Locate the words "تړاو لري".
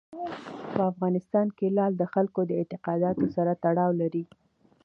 3.63-4.23